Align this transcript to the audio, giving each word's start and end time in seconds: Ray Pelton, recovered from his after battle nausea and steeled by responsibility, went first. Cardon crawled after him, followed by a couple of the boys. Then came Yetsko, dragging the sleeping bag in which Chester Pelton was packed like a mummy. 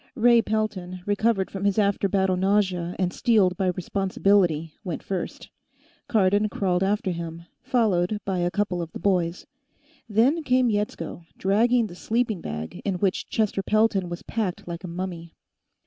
Ray 0.15 0.41
Pelton, 0.41 1.01
recovered 1.05 1.51
from 1.51 1.63
his 1.63 1.77
after 1.77 2.09
battle 2.09 2.35
nausea 2.35 2.95
and 2.97 3.13
steeled 3.13 3.55
by 3.55 3.67
responsibility, 3.67 4.73
went 4.83 5.03
first. 5.03 5.51
Cardon 6.07 6.49
crawled 6.49 6.81
after 6.81 7.11
him, 7.11 7.43
followed 7.61 8.19
by 8.25 8.39
a 8.39 8.49
couple 8.49 8.81
of 8.81 8.91
the 8.93 8.99
boys. 8.99 9.45
Then 10.09 10.41
came 10.41 10.71
Yetsko, 10.71 11.27
dragging 11.37 11.85
the 11.85 11.93
sleeping 11.93 12.41
bag 12.41 12.81
in 12.83 12.95
which 12.95 13.29
Chester 13.29 13.61
Pelton 13.61 14.09
was 14.09 14.23
packed 14.23 14.67
like 14.67 14.83
a 14.83 14.87
mummy. 14.87 15.35